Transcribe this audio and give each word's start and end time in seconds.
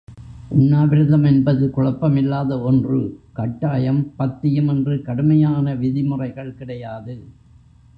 உண்ணாவிரதம் 0.49 1.23
என்பது 1.23 1.69
குழப்பமில்லாத 1.69 2.61
ஒன்று 2.61 2.99
கட்டாயம், 3.33 4.01
பத்தியம் 4.15 4.67
என்று 4.67 5.01
கடுமையான 5.01 5.75
விதி 5.75 6.03
முறைகள் 6.03 6.55
கிடையாது. 6.55 7.15